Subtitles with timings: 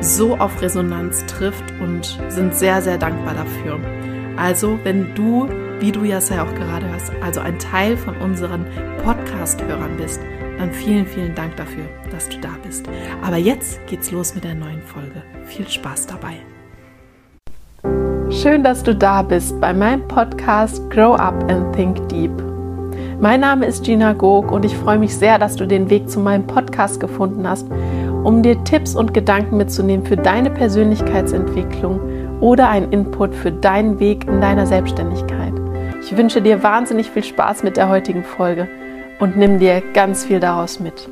[0.00, 3.80] so auf Resonanz trifft und sind sehr, sehr dankbar dafür.
[4.36, 5.48] Also, wenn du,
[5.80, 8.66] wie du ja auch gerade hörst, also ein Teil von unseren
[9.02, 10.20] Podcast-Hörern bist,
[10.58, 12.86] dann vielen, vielen Dank dafür, dass du da bist.
[13.22, 15.22] Aber jetzt geht's los mit der neuen Folge.
[15.44, 16.36] Viel Spaß dabei.
[18.30, 22.32] Schön, dass du da bist bei meinem Podcast Grow Up and Think Deep.
[23.20, 26.20] Mein Name ist Gina Gog und ich freue mich sehr, dass du den Weg zu
[26.20, 27.66] meinem Podcast gefunden hast,
[28.26, 34.26] um dir Tipps und Gedanken mitzunehmen für deine Persönlichkeitsentwicklung oder einen Input für deinen Weg
[34.26, 35.52] in deiner Selbstständigkeit.
[36.02, 38.68] Ich wünsche dir wahnsinnig viel Spaß mit der heutigen Folge
[39.20, 41.08] und nimm dir ganz viel daraus mit.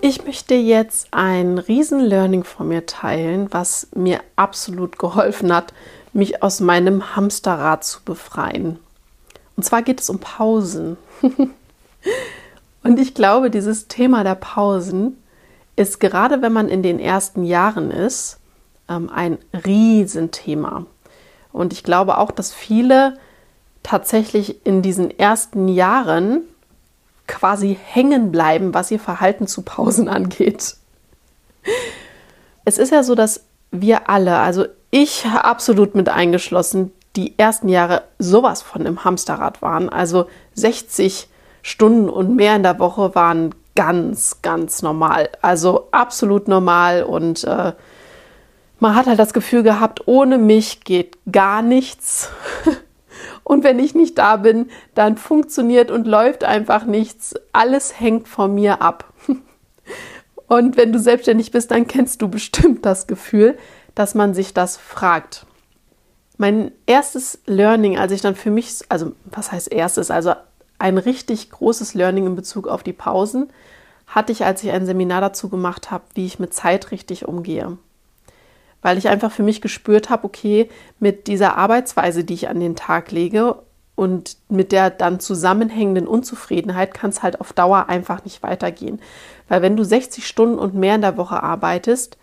[0.00, 5.72] Ich möchte jetzt ein Riesen-Learning von mir teilen, was mir absolut geholfen hat,
[6.12, 8.80] mich aus meinem Hamsterrad zu befreien.
[9.56, 10.96] Und zwar geht es um Pausen.
[12.82, 15.16] und ich glaube, dieses Thema der Pausen
[15.76, 18.38] ist gerade, wenn man in den ersten Jahren ist,
[18.88, 20.86] ähm, ein Riesenthema.
[21.52, 23.18] Und ich glaube auch, dass viele
[23.82, 26.42] tatsächlich in diesen ersten Jahren
[27.26, 30.76] quasi hängen bleiben, was ihr Verhalten zu Pausen angeht.
[32.64, 38.04] Es ist ja so, dass wir alle, also ich absolut mit eingeschlossen, die ersten Jahre
[38.18, 39.88] sowas von im Hamsterrad waren.
[39.88, 41.28] Also 60
[41.62, 45.30] Stunden und mehr in der Woche waren ganz, ganz normal.
[45.42, 47.72] Also absolut normal und äh,
[48.80, 52.30] man hat halt das Gefühl gehabt, ohne mich geht gar nichts.
[53.44, 57.34] Und wenn ich nicht da bin, dann funktioniert und läuft einfach nichts.
[57.52, 59.12] Alles hängt von mir ab.
[60.48, 63.56] Und wenn du selbstständig bist, dann kennst du bestimmt das Gefühl,
[63.94, 65.46] dass man sich das fragt.
[66.36, 70.34] Mein erstes Learning, als ich dann für mich, also was heißt erstes, also
[70.84, 73.48] ein richtig großes Learning in Bezug auf die Pausen,
[74.06, 77.78] hatte ich, als ich ein Seminar dazu gemacht habe, wie ich mit Zeit richtig umgehe.
[78.82, 80.68] Weil ich einfach für mich gespürt habe, okay,
[81.00, 83.62] mit dieser Arbeitsweise, die ich an den Tag lege
[83.94, 89.00] und mit der dann zusammenhängenden Unzufriedenheit kann es halt auf Dauer einfach nicht weitergehen.
[89.48, 92.18] Weil wenn du 60 Stunden und mehr in der Woche arbeitest,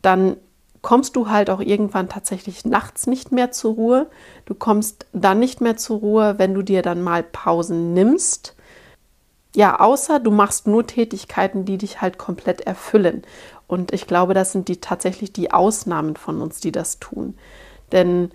[0.00, 0.38] dann
[0.82, 4.06] kommst du halt auch irgendwann tatsächlich nachts nicht mehr zur Ruhe.
[4.44, 8.54] Du kommst dann nicht mehr zur Ruhe, wenn du dir dann mal Pausen nimmst.
[9.54, 13.22] Ja, außer du machst nur Tätigkeiten, die dich halt komplett erfüllen.
[13.66, 17.36] Und ich glaube, das sind die tatsächlich die Ausnahmen von uns, die das tun.
[17.90, 18.30] Denn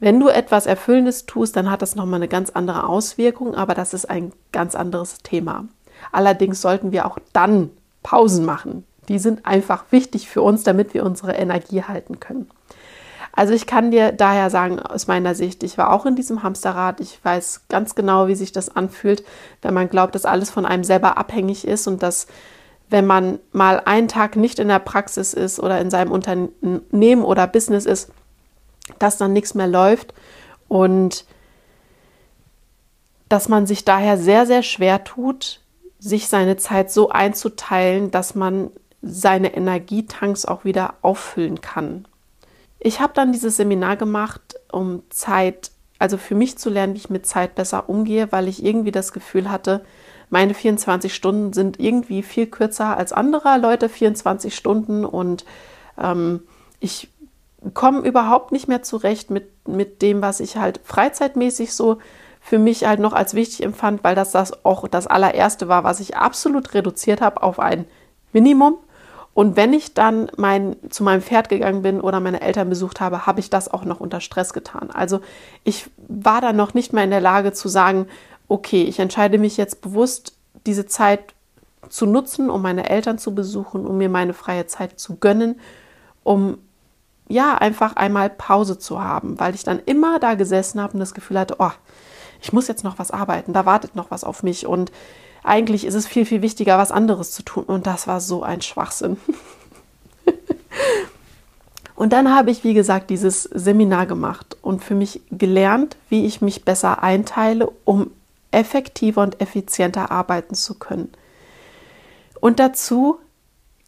[0.00, 3.94] wenn du etwas Erfüllendes tust, dann hat das nochmal eine ganz andere Auswirkung, aber das
[3.94, 5.66] ist ein ganz anderes Thema.
[6.12, 7.70] Allerdings sollten wir auch dann
[8.02, 8.84] Pausen machen.
[9.08, 12.50] Die sind einfach wichtig für uns, damit wir unsere Energie halten können.
[13.32, 17.00] Also ich kann dir daher sagen, aus meiner Sicht, ich war auch in diesem Hamsterrad.
[17.00, 19.24] Ich weiß ganz genau, wie sich das anfühlt,
[19.62, 22.26] wenn man glaubt, dass alles von einem selber abhängig ist und dass
[22.90, 27.46] wenn man mal einen Tag nicht in der Praxis ist oder in seinem Unternehmen oder
[27.46, 28.10] Business ist,
[28.98, 30.14] dass dann nichts mehr läuft
[30.68, 31.26] und
[33.28, 35.60] dass man sich daher sehr, sehr schwer tut,
[35.98, 38.70] sich seine Zeit so einzuteilen, dass man
[39.02, 42.06] seine Energietanks auch wieder auffüllen kann.
[42.80, 47.10] Ich habe dann dieses Seminar gemacht, um Zeit, also für mich zu lernen, wie ich
[47.10, 49.84] mit Zeit besser umgehe, weil ich irgendwie das Gefühl hatte,
[50.30, 55.44] meine 24 Stunden sind irgendwie viel kürzer als anderer Leute 24 Stunden und
[55.98, 56.42] ähm,
[56.80, 57.08] ich
[57.74, 61.98] komme überhaupt nicht mehr zurecht mit, mit dem, was ich halt freizeitmäßig so
[62.40, 66.00] für mich halt noch als wichtig empfand, weil das, das auch das allererste war, was
[66.00, 67.84] ich absolut reduziert habe auf ein
[68.32, 68.78] Minimum.
[69.38, 73.24] Und wenn ich dann mein, zu meinem Pferd gegangen bin oder meine Eltern besucht habe,
[73.24, 74.90] habe ich das auch noch unter Stress getan.
[74.90, 75.20] Also
[75.62, 78.08] ich war dann noch nicht mehr in der Lage zu sagen,
[78.48, 80.36] okay, ich entscheide mich jetzt bewusst,
[80.66, 81.36] diese Zeit
[81.88, 85.60] zu nutzen, um meine Eltern zu besuchen, um mir meine freie Zeit zu gönnen,
[86.24, 86.58] um
[87.28, 91.14] ja, einfach einmal Pause zu haben, weil ich dann immer da gesessen habe und das
[91.14, 91.70] Gefühl hatte, oh,
[92.40, 94.90] ich muss jetzt noch was arbeiten, da wartet noch was auf mich und
[95.42, 97.64] eigentlich ist es viel, viel wichtiger, was anderes zu tun.
[97.64, 99.16] Und das war so ein Schwachsinn.
[101.94, 106.40] und dann habe ich, wie gesagt, dieses Seminar gemacht und für mich gelernt, wie ich
[106.40, 108.10] mich besser einteile, um
[108.50, 111.12] effektiver und effizienter arbeiten zu können.
[112.40, 113.18] Und dazu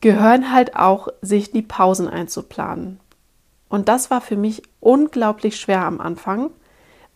[0.01, 3.01] gehören halt auch, sich die Pausen einzuplanen.
[3.69, 6.51] Und das war für mich unglaublich schwer am Anfang,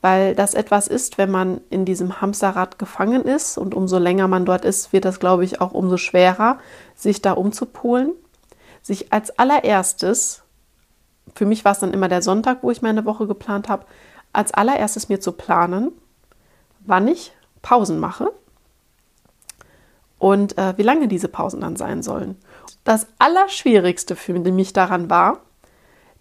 [0.05, 4.45] weil das etwas ist, wenn man in diesem Hamsterrad gefangen ist und umso länger man
[4.45, 6.59] dort ist, wird das, glaube ich, auch umso schwerer,
[6.95, 8.12] sich da umzupolen.
[8.83, 10.43] Sich als allererstes,
[11.35, 13.87] für mich war es dann immer der Sonntag, wo ich meine Woche geplant habe,
[14.35, 15.91] als allererstes mir zu planen,
[16.81, 18.31] wann ich Pausen mache
[20.19, 22.37] und äh, wie lange diese Pausen dann sein sollen.
[22.85, 25.39] Das Allerschwierigste für mich daran war,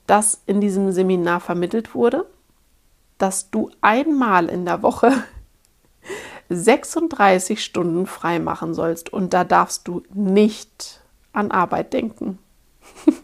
[0.07, 2.25] dass in diesem Seminar vermittelt wurde,
[3.23, 5.13] dass du einmal in der Woche
[6.49, 10.99] 36 Stunden frei machen sollst und da darfst du nicht
[11.31, 12.37] an Arbeit denken.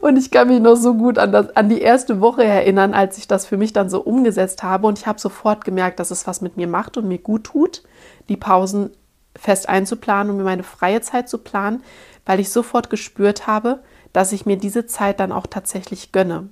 [0.00, 3.18] Und ich kann mich noch so gut an, das, an die erste Woche erinnern, als
[3.18, 4.86] ich das für mich dann so umgesetzt habe.
[4.86, 7.82] Und ich habe sofort gemerkt, dass es was mit mir macht und mir gut tut,
[8.28, 8.90] die Pausen
[9.34, 11.82] fest einzuplanen und mir meine freie Zeit zu planen,
[12.26, 13.80] weil ich sofort gespürt habe,
[14.12, 16.50] dass ich mir diese Zeit dann auch tatsächlich gönne.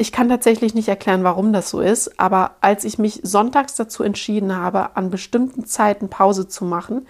[0.00, 4.04] Ich kann tatsächlich nicht erklären, warum das so ist, aber als ich mich sonntags dazu
[4.04, 7.08] entschieden habe, an bestimmten Zeiten Pause zu machen,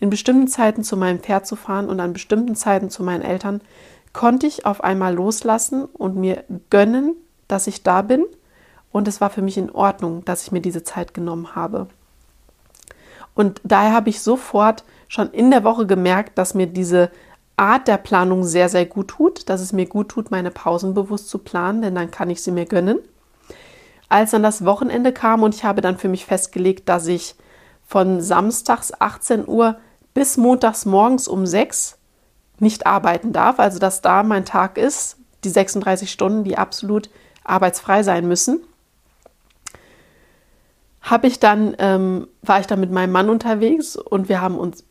[0.00, 3.60] in bestimmten Zeiten zu meinem Pferd zu fahren und an bestimmten Zeiten zu meinen Eltern,
[4.14, 7.14] konnte ich auf einmal loslassen und mir gönnen,
[7.46, 8.24] dass ich da bin.
[8.90, 11.88] Und es war für mich in Ordnung, dass ich mir diese Zeit genommen habe.
[13.34, 17.10] Und daher habe ich sofort schon in der Woche gemerkt, dass mir diese
[17.60, 21.28] Art der Planung sehr, sehr gut tut, dass es mir gut tut, meine Pausen bewusst
[21.28, 22.98] zu planen, denn dann kann ich sie mir gönnen.
[24.08, 27.34] Als dann das Wochenende kam und ich habe dann für mich festgelegt, dass ich
[27.86, 29.76] von samstags 18 Uhr
[30.14, 31.98] bis montags morgens um 6
[32.60, 37.10] nicht arbeiten darf, also dass da mein Tag ist, die 36 Stunden, die absolut
[37.44, 38.60] arbeitsfrei sein müssen,
[41.02, 44.84] habe ich dann ähm, war ich dann mit meinem Mann unterwegs und wir haben uns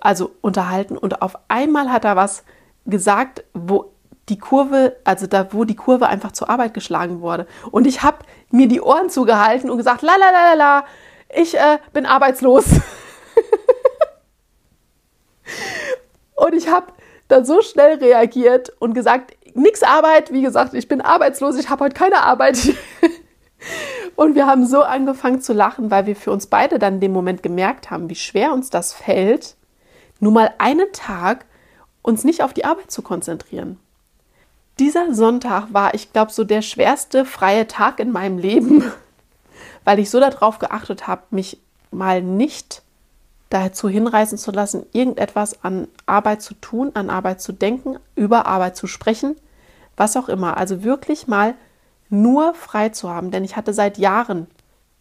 [0.00, 2.44] also unterhalten und auf einmal hat er was
[2.86, 3.92] gesagt, wo
[4.28, 7.46] die Kurve, also da, wo die Kurve einfach zur Arbeit geschlagen wurde.
[7.70, 8.18] Und ich habe
[8.50, 10.84] mir die Ohren zugehalten und gesagt, la la la la la,
[11.34, 12.64] ich äh, bin arbeitslos.
[16.34, 16.86] und ich habe
[17.28, 21.84] dann so schnell reagiert und gesagt, nix Arbeit, wie gesagt, ich bin arbeitslos, ich habe
[21.84, 22.58] heute keine Arbeit.
[24.16, 27.12] und wir haben so angefangen zu lachen, weil wir für uns beide dann in dem
[27.12, 29.56] Moment gemerkt haben, wie schwer uns das fällt,
[30.20, 31.46] nur mal einen Tag
[32.02, 33.78] uns nicht auf die Arbeit zu konzentrieren.
[34.78, 38.84] Dieser Sonntag war, ich glaube, so der schwerste freie Tag in meinem Leben,
[39.84, 41.58] weil ich so darauf geachtet habe, mich
[41.90, 42.82] mal nicht
[43.50, 48.76] dazu hinreißen zu lassen, irgendetwas an Arbeit zu tun, an Arbeit zu denken, über Arbeit
[48.76, 49.36] zu sprechen,
[49.96, 50.56] was auch immer.
[50.56, 51.54] Also wirklich mal
[52.08, 54.46] nur frei zu haben, denn ich hatte seit Jahren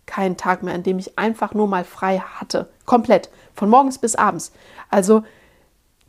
[0.06, 2.69] keinen Tag mehr, an dem ich einfach nur mal frei hatte.
[2.86, 3.30] Komplett.
[3.54, 4.52] Von morgens bis abends.
[4.90, 5.24] Also,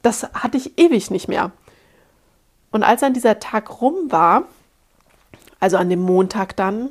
[0.03, 1.53] das hatte ich ewig nicht mehr.
[2.71, 4.45] Und als dann dieser Tag rum war,
[5.61, 6.91] also an dem Montag dann,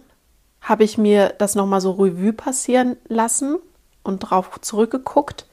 [0.61, 3.57] habe ich mir das nochmal so Revue passieren lassen
[4.03, 5.45] und drauf zurückgeguckt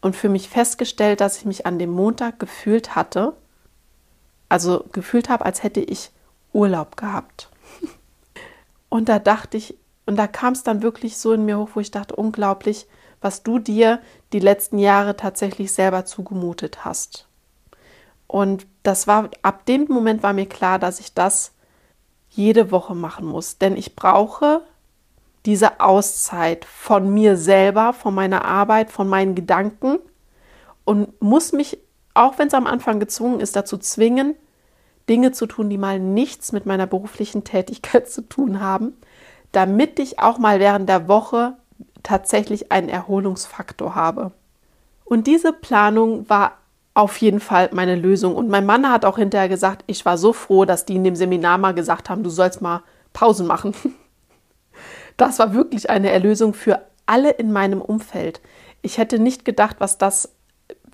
[0.00, 3.34] und für mich festgestellt, dass ich mich an dem Montag gefühlt hatte,
[4.48, 6.10] also gefühlt habe, als hätte ich
[6.52, 7.50] Urlaub gehabt.
[8.88, 11.80] Und da dachte ich, und da kam es dann wirklich so in mir hoch, wo
[11.80, 12.86] ich dachte, unglaublich,
[13.20, 14.00] was du dir
[14.32, 17.26] die letzten Jahre tatsächlich selber zugemutet hast.
[18.26, 21.52] Und das war, ab dem Moment war mir klar, dass ich das
[22.30, 23.58] jede Woche machen muss.
[23.58, 24.62] Denn ich brauche
[25.44, 29.98] diese Auszeit von mir selber, von meiner Arbeit, von meinen Gedanken
[30.84, 31.78] und muss mich,
[32.14, 34.34] auch wenn es am Anfang gezwungen ist, dazu zwingen,
[35.08, 38.94] Dinge zu tun, die mal nichts mit meiner beruflichen Tätigkeit zu tun haben,
[39.56, 41.54] damit ich auch mal während der Woche
[42.02, 44.32] tatsächlich einen Erholungsfaktor habe.
[45.06, 46.58] Und diese Planung war
[46.92, 48.36] auf jeden Fall meine Lösung.
[48.36, 51.16] Und mein Mann hat auch hinterher gesagt, ich war so froh, dass die in dem
[51.16, 52.82] Seminar mal gesagt haben, du sollst mal
[53.12, 53.74] Pausen machen.
[55.18, 58.42] Das war wirklich eine Erlösung für alle in meinem Umfeld.
[58.82, 60.36] Ich hätte nicht gedacht, was das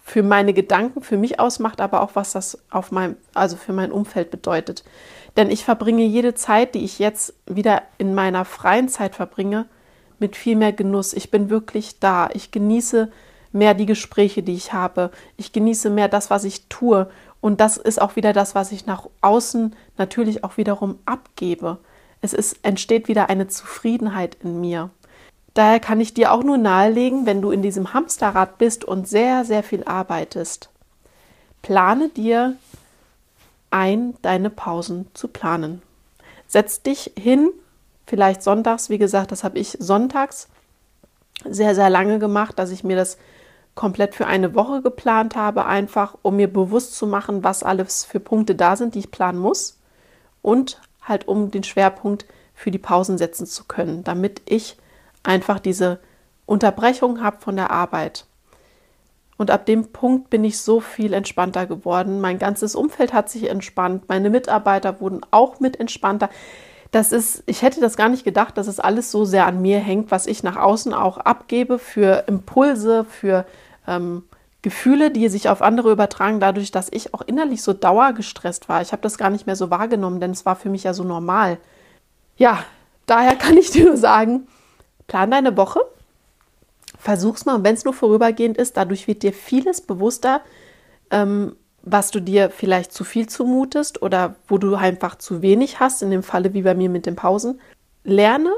[0.04, 3.90] für meine Gedanken, für mich ausmacht, aber auch was das auf meinem, also für mein
[3.90, 4.84] Umfeld bedeutet.
[5.36, 9.66] Denn ich verbringe jede Zeit, die ich jetzt wieder in meiner freien Zeit verbringe,
[10.18, 11.14] mit viel mehr Genuss.
[11.14, 12.28] Ich bin wirklich da.
[12.32, 13.10] Ich genieße
[13.52, 15.10] mehr die Gespräche, die ich habe.
[15.36, 17.10] Ich genieße mehr das, was ich tue.
[17.40, 21.78] Und das ist auch wieder das, was ich nach außen natürlich auch wiederum abgebe.
[22.20, 24.90] Es ist, entsteht wieder eine Zufriedenheit in mir.
[25.54, 29.44] Daher kann ich dir auch nur nahelegen, wenn du in diesem Hamsterrad bist und sehr,
[29.44, 30.70] sehr viel arbeitest,
[31.60, 32.56] plane dir
[33.72, 35.82] ein, deine Pausen zu planen.
[36.46, 37.50] Setz dich hin,
[38.06, 40.48] vielleicht sonntags, wie gesagt, das habe ich sonntags
[41.44, 43.18] sehr, sehr lange gemacht, dass ich mir das
[43.74, 48.20] komplett für eine Woche geplant habe, einfach um mir bewusst zu machen, was alles für
[48.20, 49.78] Punkte da sind, die ich planen muss
[50.42, 54.76] und halt um den Schwerpunkt für die Pausen setzen zu können, damit ich
[55.22, 56.00] einfach diese
[56.46, 58.26] Unterbrechung habe von der Arbeit.
[59.42, 62.20] Und ab dem Punkt bin ich so viel entspannter geworden.
[62.20, 64.04] Mein ganzes Umfeld hat sich entspannt.
[64.06, 66.30] Meine Mitarbeiter wurden auch mit entspannter.
[66.92, 69.80] Das ist, ich hätte das gar nicht gedacht, dass es alles so sehr an mir
[69.80, 73.44] hängt, was ich nach außen auch abgebe für Impulse, für
[73.88, 74.22] ähm,
[74.62, 78.80] Gefühle, die sich auf andere übertragen, dadurch, dass ich auch innerlich so dauergestresst war.
[78.80, 81.02] Ich habe das gar nicht mehr so wahrgenommen, denn es war für mich ja so
[81.02, 81.58] normal.
[82.36, 82.62] Ja,
[83.06, 84.46] daher kann ich dir nur sagen,
[85.08, 85.80] plan deine Woche,
[87.02, 90.40] versuch's mal, wenn es nur vorübergehend ist, dadurch wird dir vieles bewusster,
[91.10, 96.02] ähm, was du dir vielleicht zu viel zumutest oder wo du einfach zu wenig hast,
[96.02, 97.60] in dem Falle wie bei mir mit den Pausen.
[98.04, 98.52] Lerne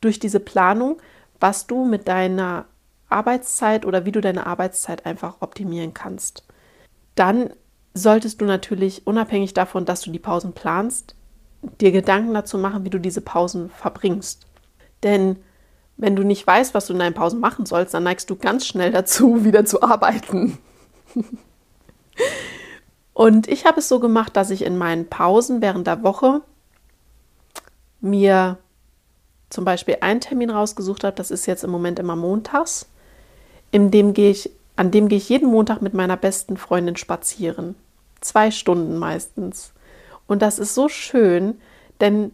[0.00, 0.98] durch diese Planung,
[1.40, 2.66] was du mit deiner
[3.08, 6.44] Arbeitszeit oder wie du deine Arbeitszeit einfach optimieren kannst.
[7.16, 7.50] Dann
[7.92, 11.16] solltest du natürlich, unabhängig davon, dass du die Pausen planst,
[11.80, 14.46] dir Gedanken dazu machen, wie du diese Pausen verbringst.
[15.02, 15.38] Denn
[16.00, 18.66] wenn du nicht weißt, was du in deinen Pausen machen sollst, dann neigst du ganz
[18.66, 20.58] schnell dazu, wieder zu arbeiten.
[23.12, 26.40] Und ich habe es so gemacht, dass ich in meinen Pausen während der Woche
[28.00, 28.58] mir
[29.50, 32.86] zum Beispiel einen Termin rausgesucht habe, das ist jetzt im Moment immer montags
[33.70, 37.74] in dem gehe ich, an dem gehe ich jeden Montag mit meiner besten Freundin spazieren.
[38.20, 39.72] Zwei Stunden meistens.
[40.26, 41.60] Und das ist so schön,
[42.00, 42.32] denn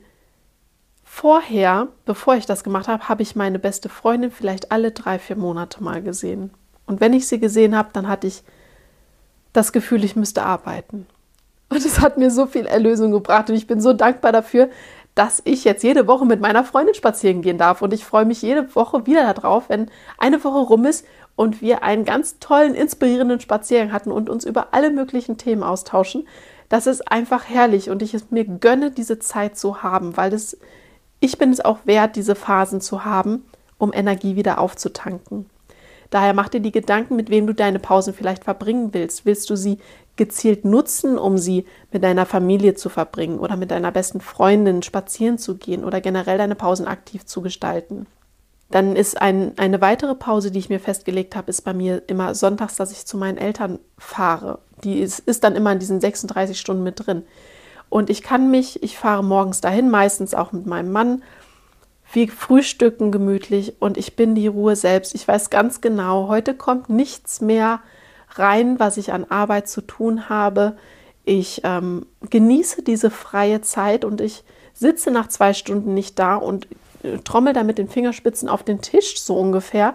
[1.16, 5.37] vorher, bevor ich das gemacht habe, habe ich meine beste Freundin vielleicht alle drei, vier
[5.37, 6.50] Monate mal gesehen.
[6.85, 8.42] Und wenn ich sie gesehen habe, dann hatte ich
[9.54, 11.06] das Gefühl, ich müsste arbeiten.
[11.70, 14.68] Und es hat mir so viel Erlösung gebracht und ich bin so dankbar dafür,
[15.14, 17.80] dass ich jetzt jede Woche mit meiner Freundin spazieren gehen darf.
[17.80, 21.82] Und ich freue mich jede Woche wieder darauf, wenn eine Woche rum ist und wir
[21.82, 26.28] einen ganz tollen, inspirierenden Spaziergang hatten und uns über alle möglichen Themen austauschen.
[26.68, 30.58] Das ist einfach herrlich und ich es mir gönne, diese Zeit zu haben, weil das,
[31.20, 33.44] ich bin es auch wert, diese Phasen zu haben,
[33.78, 35.46] um Energie wieder aufzutanken.
[36.11, 39.26] Daher mach dir die Gedanken, mit wem du deine Pausen vielleicht verbringen willst.
[39.26, 39.78] Willst du sie
[40.16, 45.38] gezielt nutzen, um sie mit deiner Familie zu verbringen oder mit deiner besten Freundin spazieren
[45.38, 48.06] zu gehen oder generell deine Pausen aktiv zu gestalten?
[48.70, 52.35] Dann ist ein, eine weitere Pause, die ich mir festgelegt habe, ist bei mir immer
[52.35, 54.58] sonntags, dass ich zu meinen Eltern fahre.
[54.82, 57.23] Die ist, ist dann immer in diesen 36 Stunden mit drin.
[57.97, 61.23] Und ich kann mich, ich fahre morgens dahin, meistens auch mit meinem Mann.
[62.12, 65.15] Wir frühstücken gemütlich und ich bin die Ruhe selbst.
[65.15, 67.81] Ich weiß ganz genau, heute kommt nichts mehr
[68.35, 70.76] rein, was ich an Arbeit zu tun habe.
[71.25, 76.69] Ich ähm, genieße diese freie Zeit und ich sitze nach zwei Stunden nicht da und
[77.25, 79.95] trommel da mit den Fingerspitzen auf den Tisch so ungefähr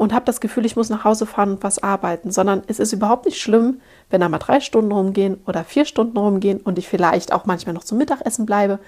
[0.00, 2.94] und habe das Gefühl, ich muss nach Hause fahren und was arbeiten, sondern es ist
[2.94, 6.88] überhaupt nicht schlimm, wenn da mal drei Stunden rumgehen oder vier Stunden rumgehen und ich
[6.88, 8.78] vielleicht auch manchmal noch zum Mittagessen bleibe.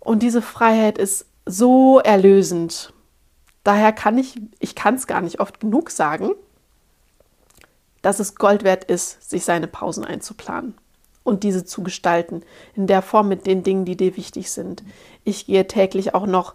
[0.00, 2.92] Und diese Freiheit ist so erlösend.
[3.64, 6.32] Daher kann ich, ich kann es gar nicht oft genug sagen,
[8.02, 10.74] dass es Gold wert ist, sich seine Pausen einzuplanen
[11.22, 12.42] und diese zu gestalten,
[12.74, 14.84] in der Form mit den Dingen, die dir wichtig sind.
[15.24, 16.52] Ich gehe täglich auch noch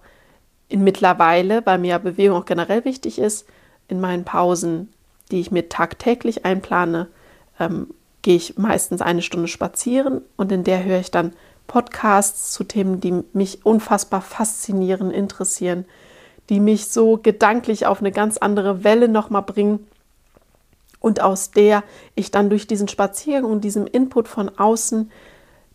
[0.70, 3.48] in mittlerweile, weil mir Bewegung auch generell wichtig ist,
[3.88, 4.90] in meinen Pausen,
[5.32, 7.08] die ich mir tagtäglich einplane,
[7.60, 7.88] ähm,
[8.22, 11.34] gehe ich meistens eine Stunde spazieren und in der höre ich dann
[11.68, 15.86] Podcasts zu Themen, die mich unfassbar faszinieren, interessieren,
[16.50, 19.86] die mich so gedanklich auf eine ganz andere Welle nochmal bringen.
[21.00, 21.84] Und aus der
[22.16, 25.12] ich dann durch diesen Spaziergang und diesem Input von außen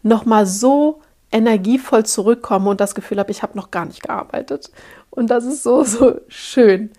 [0.03, 1.01] nochmal so
[1.33, 4.71] energievoll zurückkomme und das Gefühl habe, ich habe noch gar nicht gearbeitet.
[5.11, 6.91] Und das ist so, so schön.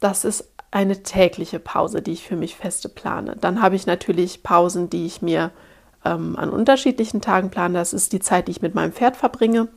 [0.00, 3.36] Das ist eine tägliche Pause, die ich für mich feste plane.
[3.40, 5.50] Dann habe ich natürlich Pausen, die ich mir
[6.04, 7.78] ähm, an unterschiedlichen Tagen plane.
[7.78, 9.68] Das ist die Zeit, die ich mit meinem Pferd verbringe.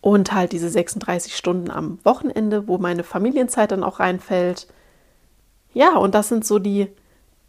[0.00, 4.66] Und halt diese 36 Stunden am Wochenende, wo meine Familienzeit dann auch reinfällt
[5.74, 6.88] ja, und das sind so die,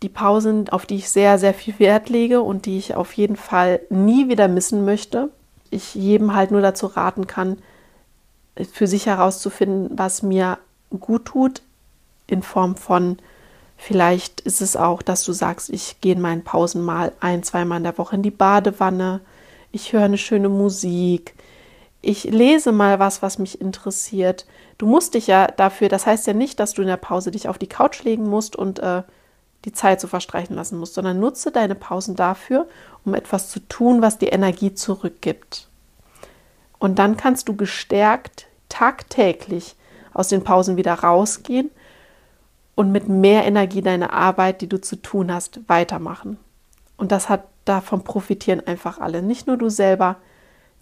[0.03, 3.35] die Pausen, auf die ich sehr, sehr viel Wert lege und die ich auf jeden
[3.35, 5.29] Fall nie wieder missen möchte.
[5.71, 7.57] Ich jedem halt nur dazu raten kann,
[8.71, 10.59] für sich herauszufinden, was mir
[10.99, 11.61] gut tut,
[12.27, 13.17] in Form von
[13.75, 17.79] Vielleicht ist es auch, dass du sagst, ich gehe in meinen Pausen mal ein, zweimal
[17.79, 19.19] in der Woche in die Badewanne,
[19.73, 21.33] ich höre eine schöne Musik,
[22.01, 24.45] ich lese mal was, was mich interessiert.
[24.77, 27.49] Du musst dich ja dafür, das heißt ja nicht, dass du in der Pause dich
[27.49, 29.03] auf die Couch legen musst und äh,
[29.65, 32.67] die Zeit so verstreichen lassen musst, sondern nutze deine Pausen dafür,
[33.05, 35.67] um etwas zu tun, was dir Energie zurückgibt.
[36.79, 39.75] Und dann kannst du gestärkt tagtäglich
[40.13, 41.69] aus den Pausen wieder rausgehen
[42.75, 46.37] und mit mehr Energie deine Arbeit, die du zu tun hast, weitermachen.
[46.97, 50.17] Und das hat davon profitieren einfach alle, nicht nur du selber,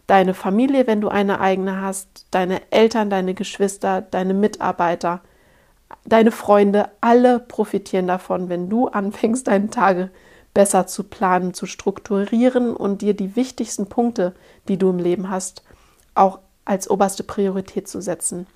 [0.08, 5.22] deine Familie, wenn du eine eigene hast, deine Eltern, deine Geschwister, deine Mitarbeiter,
[6.06, 10.10] deine Freunde, alle profitieren davon, wenn du anfängst, deine Tage
[10.54, 14.34] besser zu planen, zu strukturieren und dir die wichtigsten Punkte,
[14.68, 15.64] die du im Leben hast,
[16.14, 18.48] auch als oberste Priorität zu setzen.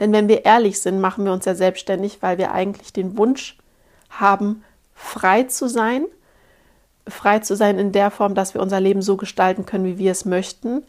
[0.00, 3.58] Denn wenn wir ehrlich sind, machen wir uns ja selbstständig, weil wir eigentlich den Wunsch
[4.08, 4.64] haben,
[4.94, 6.06] frei zu sein
[7.08, 10.12] frei zu sein in der Form, dass wir unser Leben so gestalten können, wie wir
[10.12, 10.84] es möchten.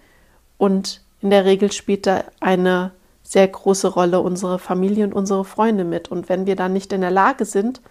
[0.57, 2.91] Und in der Regel spielt da eine
[3.27, 6.09] sehr große Rolle unsere Familie und unsere Freunde mit.
[6.09, 7.81] Und wenn wir dann nicht in der Lage sind,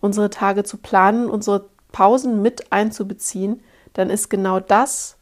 [0.00, 3.60] unsere Tage zu planen, unsere Pausen mit einzubeziehen,
[3.94, 5.16] dann ist genau das,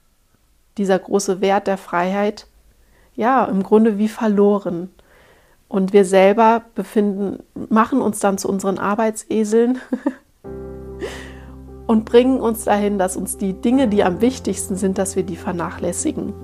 [0.76, 2.48] dieser große Wert der Freiheit,
[3.14, 4.90] ja, im Grunde wie verloren.
[5.68, 9.78] Und wir selber befinden, machen uns dann zu unseren Arbeitseseln
[11.86, 15.36] und bringen uns dahin, dass uns die Dinge, die am wichtigsten sind, dass wir die
[15.36, 16.34] vernachlässigen.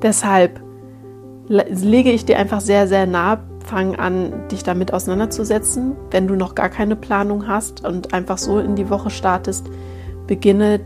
[0.00, 0.69] Deshalb
[1.50, 5.96] lege ich dir einfach sehr, sehr nah, fang an, dich damit auseinanderzusetzen.
[6.10, 9.68] Wenn du noch gar keine Planung hast und einfach so in die Woche startest,
[10.26, 10.80] beginne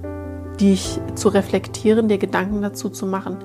[0.59, 3.37] dich zu reflektieren, dir Gedanken dazu zu machen,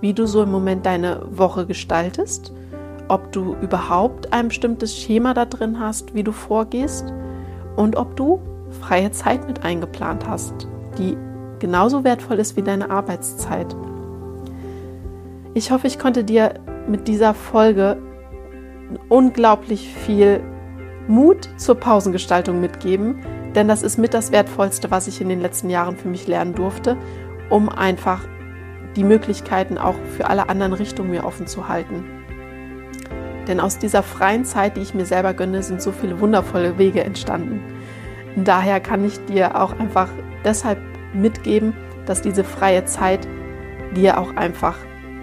[0.00, 2.52] wie du so im Moment deine Woche gestaltest,
[3.06, 7.12] ob du überhaupt ein bestimmtes Schema da drin hast, wie du vorgehst
[7.76, 8.40] und ob du
[8.80, 10.66] freie Zeit mit eingeplant hast,
[10.98, 11.16] die
[11.60, 13.76] genauso wertvoll ist wie deine Arbeitszeit.
[15.56, 16.54] Ich hoffe, ich konnte dir
[16.88, 17.96] mit dieser Folge
[19.08, 20.40] unglaublich viel
[21.06, 23.20] Mut zur Pausengestaltung mitgeben,
[23.54, 26.56] denn das ist mit das Wertvollste, was ich in den letzten Jahren für mich lernen
[26.56, 26.96] durfte,
[27.50, 28.22] um einfach
[28.96, 32.04] die Möglichkeiten auch für alle anderen Richtungen mir offen zu halten.
[33.46, 37.04] Denn aus dieser freien Zeit, die ich mir selber gönne, sind so viele wundervolle Wege
[37.04, 37.60] entstanden.
[38.36, 40.08] Daher kann ich dir auch einfach
[40.44, 40.78] deshalb
[41.12, 41.74] mitgeben,
[42.06, 43.28] dass diese freie Zeit
[43.94, 44.76] dir auch einfach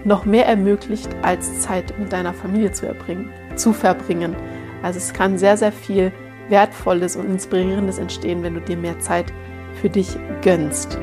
[0.04, 4.34] noch mehr ermöglicht, als Zeit mit deiner Familie zu, erbringen, zu verbringen.
[4.82, 6.12] Also es kann sehr, sehr viel
[6.48, 9.32] Wertvolles und Inspirierendes entstehen, wenn du dir mehr Zeit
[9.80, 10.98] für dich gönnst.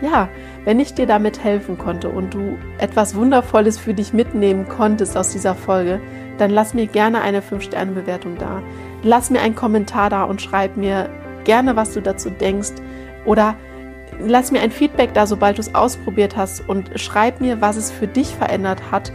[0.00, 0.28] Ja,
[0.64, 5.30] wenn ich dir damit helfen konnte und du etwas Wundervolles für dich mitnehmen konntest aus
[5.30, 6.00] dieser Folge,
[6.38, 8.62] dann lass mir gerne eine 5-Sterne-Bewertung da.
[9.04, 11.08] Lass mir einen Kommentar da und schreib mir
[11.44, 12.72] gerne, was du dazu denkst.
[13.24, 13.54] Oder
[14.26, 17.90] lass mir ein Feedback da, sobald du es ausprobiert hast und schreib mir, was es
[17.90, 19.12] für dich verändert hat.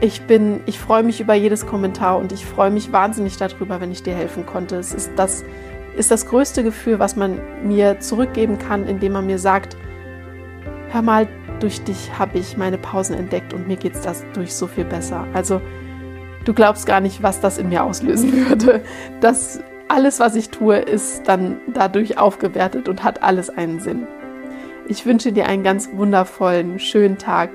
[0.00, 3.92] Ich bin, ich freue mich über jedes Kommentar und ich freue mich wahnsinnig darüber, wenn
[3.92, 4.76] ich dir helfen konnte.
[4.76, 5.44] Es ist das,
[5.96, 9.76] ist das größte Gefühl, was man mir zurückgeben kann, indem man mir sagt,
[10.90, 11.28] hör mal,
[11.60, 15.26] durch dich habe ich meine Pausen entdeckt und mir geht es dadurch so viel besser.
[15.32, 15.60] Also
[16.44, 18.82] Du glaubst gar nicht, was das in mir auslösen würde.
[19.20, 24.06] Das alles, was ich tue, ist dann dadurch aufgewertet und hat alles einen Sinn.
[24.88, 27.50] Ich wünsche dir einen ganz wundervollen, schönen Tag.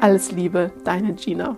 [0.00, 1.56] Alles Liebe, deine Gina.